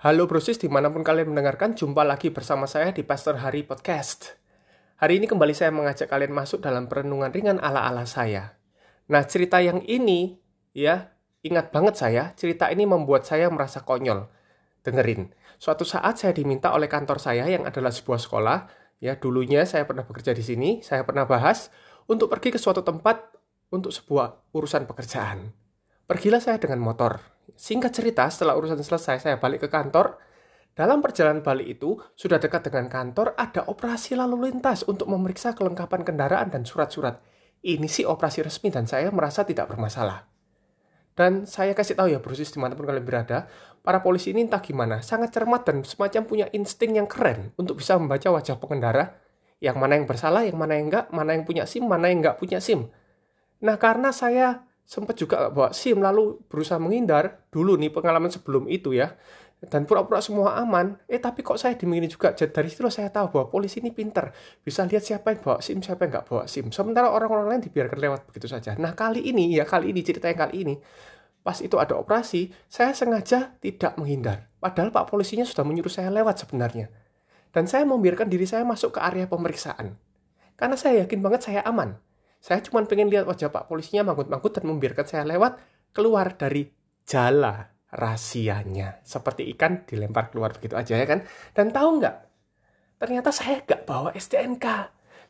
[0.00, 4.32] Halo brosis di mana pun kalian mendengarkan, jumpa lagi bersama saya di Pastor Hari Podcast.
[4.96, 8.56] Hari ini kembali saya mengajak kalian masuk dalam perenungan ringan ala-ala saya.
[9.12, 10.40] Nah cerita yang ini,
[10.72, 11.12] ya
[11.44, 14.24] ingat banget saya, cerita ini membuat saya merasa konyol.
[14.80, 18.58] Dengerin, suatu saat saya diminta oleh kantor saya yang adalah sebuah sekolah,
[19.04, 21.68] ya dulunya saya pernah bekerja di sini, saya pernah bahas,
[22.08, 23.36] untuk pergi ke suatu tempat
[23.68, 25.52] untuk sebuah urusan pekerjaan.
[26.08, 27.20] Pergilah saya dengan motor,
[27.56, 30.18] Singkat cerita, setelah urusan selesai, saya balik ke kantor.
[30.74, 36.06] Dalam perjalanan balik itu, sudah dekat dengan kantor, ada operasi lalu lintas untuk memeriksa kelengkapan
[36.06, 37.18] kendaraan dan surat-surat.
[37.60, 40.24] Ini sih operasi resmi dan saya merasa tidak bermasalah.
[41.12, 43.44] Dan saya kasih tahu ya, brosis di mana pun kalian berada,
[43.84, 47.98] para polisi ini entah gimana, sangat cermat dan semacam punya insting yang keren untuk bisa
[48.00, 49.20] membaca wajah pengendara,
[49.60, 52.40] yang mana yang bersalah, yang mana yang enggak, mana yang punya SIM, mana yang enggak
[52.40, 52.88] punya SIM.
[53.60, 58.90] Nah, karena saya sempat juga bawa SIM lalu berusaha menghindar dulu nih pengalaman sebelum itu
[58.96, 59.14] ya.
[59.60, 60.96] Dan pura-pura semua aman.
[61.04, 62.32] Eh tapi kok saya dimingin juga?
[62.32, 64.32] Dari situ saya tahu bahwa polisi ini pinter.
[64.64, 66.72] Bisa lihat siapa yang bawa SIM siapa yang nggak bawa SIM.
[66.72, 68.72] Sementara orang-orang lain dibiarkan lewat begitu saja.
[68.80, 70.74] Nah kali ini ya kali ini cerita yang kali ini
[71.40, 74.48] pas itu ada operasi saya sengaja tidak menghindar.
[74.60, 76.88] Padahal pak polisinya sudah menyuruh saya lewat sebenarnya.
[77.52, 79.96] Dan saya membiarkan diri saya masuk ke area pemeriksaan.
[80.56, 82.00] Karena saya yakin banget saya aman
[82.40, 85.60] saya cuma pengen lihat wajah Pak polisinya manggut-manggut dan membiarkan saya lewat
[85.92, 86.72] keluar dari
[87.04, 89.04] jala rahasianya.
[89.04, 91.20] Seperti ikan dilempar keluar begitu aja ya kan.
[91.52, 92.16] Dan tahu nggak?
[92.96, 94.66] Ternyata saya nggak bawa STNK.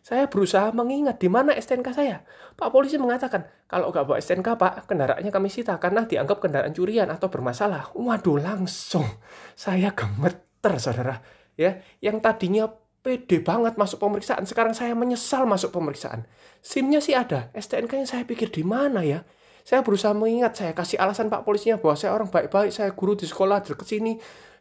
[0.00, 2.24] Saya berusaha mengingat di mana STNK saya.
[2.56, 7.10] Pak polisi mengatakan, kalau nggak bawa STNK pak, kendaraannya kami sita karena dianggap kendaraan curian
[7.12, 7.92] atau bermasalah.
[7.92, 9.04] Waduh langsung,
[9.52, 11.20] saya gemeter saudara.
[11.58, 14.44] Ya, yang tadinya pede banget masuk pemeriksaan.
[14.44, 16.28] Sekarang saya menyesal masuk pemeriksaan.
[16.60, 19.24] SIM-nya sih ada, STNK-nya saya pikir di mana ya?
[19.64, 23.28] Saya berusaha mengingat, saya kasih alasan Pak polisinya bahwa saya orang baik-baik, saya guru di
[23.28, 24.16] sekolah dekat sini.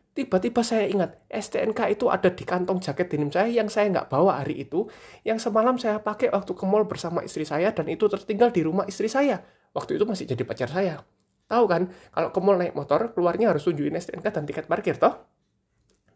[0.10, 4.44] Tiba-tiba saya ingat, STNK itu ada di kantong jaket denim saya yang saya nggak bawa
[4.44, 4.90] hari itu,
[5.24, 8.84] yang semalam saya pakai waktu ke mall bersama istri saya dan itu tertinggal di rumah
[8.90, 9.40] istri saya.
[9.72, 11.00] Waktu itu masih jadi pacar saya.
[11.48, 15.39] Tahu kan, kalau ke mall naik motor, keluarnya harus tunjukin STNK dan tiket parkir, toh?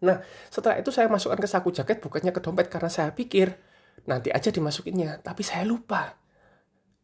[0.04, 0.20] Nah,
[0.52, 3.56] setelah itu saya masukkan ke saku jaket bukannya ke dompet karena saya pikir
[4.04, 6.20] nanti aja dimasukinnya, tapi saya lupa.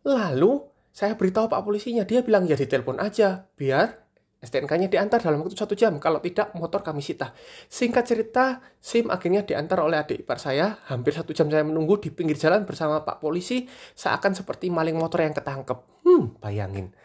[0.04, 0.60] Lalu
[0.92, 4.09] saya beritahu Pak polisinya, dia bilang ya ditelepon aja, biar
[4.40, 6.00] STNK-nya diantar dalam waktu satu jam.
[6.00, 7.36] Kalau tidak, motor kami sita.
[7.68, 10.80] Singkat cerita, SIM akhirnya diantar oleh adik ipar saya.
[10.88, 13.68] Hampir satu jam saya menunggu di pinggir jalan bersama Pak polisi,
[14.00, 15.80] seakan seperti maling motor yang ketangkep.
[16.08, 16.96] Hmm, bayangin.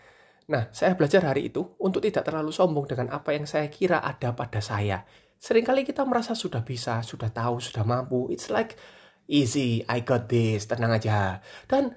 [0.46, 4.30] Nah, saya belajar hari itu untuk tidak terlalu sombong dengan apa yang saya kira ada
[4.30, 5.02] pada saya.
[5.44, 8.32] Seringkali kita merasa sudah bisa, sudah tahu, sudah mampu.
[8.32, 8.80] It's like
[9.28, 11.44] easy, I got this, tenang aja.
[11.68, 11.92] Dan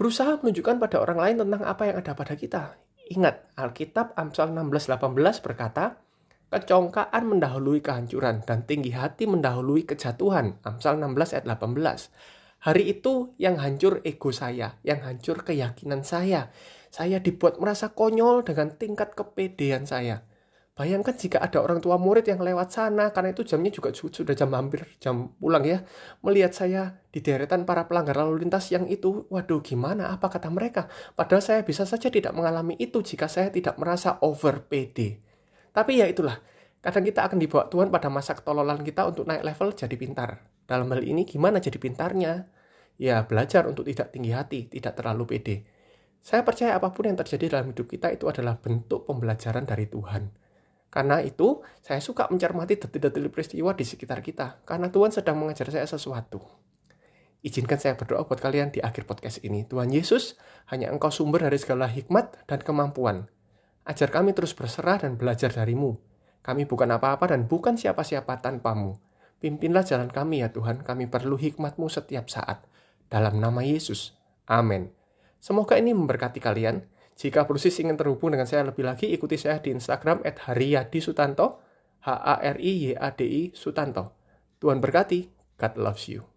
[0.00, 2.80] berusaha menunjukkan pada orang lain tentang apa yang ada pada kita.
[3.12, 6.00] Ingat, Alkitab Amsal 16:18 berkata,
[6.48, 10.56] Kecongkaan mendahului kehancuran dan tinggi hati mendahului kejatuhan.
[10.64, 12.64] Amsal 16 ayat 18.
[12.64, 16.48] Hari itu yang hancur ego saya, yang hancur keyakinan saya.
[16.88, 20.24] Saya dibuat merasa konyol dengan tingkat kepedean saya.
[20.80, 24.48] Bayangkan jika ada orang tua murid yang lewat sana, karena itu jamnya juga sudah jam
[24.56, 25.84] hampir jam pulang ya.
[26.24, 30.88] Melihat saya di deretan para pelanggar lalu lintas yang itu, waduh gimana apa kata mereka?
[31.12, 35.20] Padahal saya bisa saja tidak mengalami itu jika saya tidak merasa over PD.
[35.68, 36.40] Tapi ya itulah,
[36.80, 40.48] kadang kita akan dibawa Tuhan pada masa ketololan kita untuk naik level jadi pintar.
[40.64, 42.48] Dalam hal ini gimana jadi pintarnya?
[42.96, 45.68] Ya belajar untuk tidak tinggi hati, tidak terlalu pede.
[46.24, 50.48] Saya percaya apa pun yang terjadi dalam hidup kita itu adalah bentuk pembelajaran dari Tuhan.
[50.90, 55.86] Karena itu, saya suka mencermati detil-detil peristiwa di sekitar kita, karena Tuhan sedang mengajar saya
[55.86, 56.42] sesuatu.
[57.40, 59.64] Izinkan saya berdoa buat kalian di akhir podcast ini.
[59.64, 60.36] Tuhan Yesus,
[60.68, 63.32] hanya Engkau sumber dari segala hikmat dan kemampuan.
[63.88, 65.96] Ajar kami terus berserah dan belajar darimu.
[66.44, 69.00] Kami bukan apa-apa dan bukan siapa-siapa tanpamu.
[69.40, 72.60] Pimpinlah jalan kami ya Tuhan, kami perlu hikmatmu setiap saat.
[73.08, 74.12] Dalam nama Yesus.
[74.44, 74.92] Amin.
[75.40, 76.84] Semoga ini memberkati kalian.
[77.20, 81.60] Jika Brusis ingin terhubung dengan saya lebih lagi, ikuti saya di Instagram at Haryadi Sutanto,
[82.00, 84.16] H-A-R-I-Y-A-D-I Sutanto.
[84.56, 85.28] Tuhan berkati,
[85.60, 86.29] God loves you.